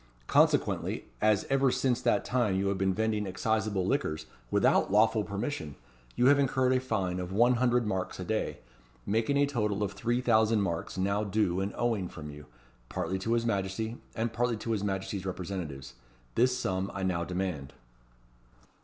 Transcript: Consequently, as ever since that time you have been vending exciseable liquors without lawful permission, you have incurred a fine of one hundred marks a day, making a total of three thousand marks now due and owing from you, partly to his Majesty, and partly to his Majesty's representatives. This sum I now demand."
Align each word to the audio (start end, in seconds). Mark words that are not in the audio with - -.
Consequently, 0.25 1.05
as 1.21 1.45
ever 1.47 1.69
since 1.69 2.01
that 2.01 2.25
time 2.25 2.55
you 2.55 2.69
have 2.69 2.77
been 2.79 2.91
vending 2.91 3.25
exciseable 3.27 3.85
liquors 3.85 4.25
without 4.49 4.91
lawful 4.91 5.23
permission, 5.23 5.75
you 6.15 6.25
have 6.25 6.39
incurred 6.39 6.73
a 6.73 6.79
fine 6.79 7.19
of 7.19 7.31
one 7.31 7.57
hundred 7.57 7.85
marks 7.85 8.19
a 8.19 8.23
day, 8.23 8.57
making 9.05 9.37
a 9.37 9.45
total 9.45 9.83
of 9.83 9.91
three 9.91 10.19
thousand 10.19 10.61
marks 10.63 10.97
now 10.97 11.23
due 11.23 11.59
and 11.59 11.71
owing 11.77 12.09
from 12.09 12.31
you, 12.31 12.47
partly 12.89 13.19
to 13.19 13.33
his 13.33 13.45
Majesty, 13.45 13.97
and 14.15 14.33
partly 14.33 14.57
to 14.57 14.71
his 14.71 14.83
Majesty's 14.83 15.23
representatives. 15.23 15.93
This 16.33 16.57
sum 16.57 16.89
I 16.95 17.03
now 17.03 17.23
demand." 17.23 17.71